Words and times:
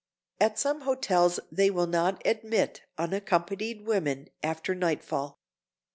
At 0.39 0.57
some 0.57 0.81
hotels 0.81 1.39
they 1.51 1.69
will 1.69 1.85
not 1.85 2.23
admit 2.25 2.81
unaccompanied 2.97 3.85
women 3.85 4.29
after 4.41 4.73
nightfall. 4.73 5.37